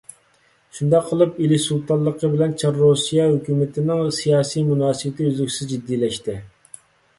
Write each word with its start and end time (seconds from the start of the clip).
شۇنداق 0.77 1.03
قىلىپ، 1.09 1.35
ئىلى 1.47 1.59
سۇلتانلىقى 1.65 2.31
بىلەن 2.31 2.55
چار 2.63 2.81
رۇسىيە 2.85 3.29
ھۆكۈمىتىنىڭ 3.35 4.03
سىياسىي 4.23 4.67
مۇناسىۋىتى 4.73 5.31
ئۈزلۈكسىز 5.31 5.73
جىددىيلەشتى. 5.75 6.41